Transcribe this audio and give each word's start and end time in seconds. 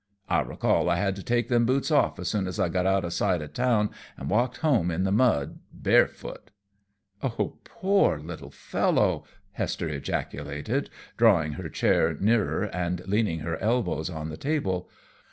I 0.27 0.39
recall 0.39 0.89
I 0.89 0.95
had 0.95 1.15
to 1.17 1.21
take 1.21 1.47
them 1.47 1.67
boots 1.67 1.91
off 1.91 2.17
as 2.17 2.27
soon 2.27 2.47
as 2.47 2.59
I 2.59 2.69
got 2.69 2.87
out 2.87 3.05
of 3.05 3.13
sight 3.13 3.39
o' 3.39 3.45
town, 3.45 3.91
and 4.17 4.31
walked 4.31 4.57
home 4.57 4.89
in 4.89 5.03
the 5.03 5.11
mud 5.11 5.59
barefoot." 5.71 6.49
"O 7.21 7.59
poor 7.63 8.17
little 8.19 8.49
fellow!" 8.49 9.25
Hester 9.51 9.89
ejaculated, 9.89 10.89
drawing 11.17 11.51
her 11.51 11.69
chair 11.69 12.17
nearer 12.19 12.63
and 12.73 13.07
leaning 13.07 13.41
her 13.41 13.59
elbows 13.61 14.09
on 14.09 14.29
the 14.29 14.37
table. 14.37 14.89